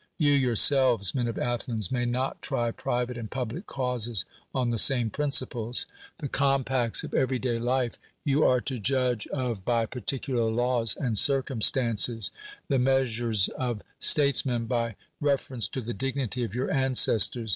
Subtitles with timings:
[0.17, 5.11] You yourselves, men of Athens, may not try priv.'ste and public causes on lh(^ same
[5.11, 5.85] prinfir>l<'S:
[6.17, 11.19] the compacts of every (!;iy Jife you Jiri' to judye of by ])artj;'u]ar laws aud
[11.19, 12.31] circum stances;
[12.71, 14.51] 11k' moMsurcs d' statccv.
[14.51, 17.49] 'n, ly refer I'ncc to til" diu'uity of your au' cslors.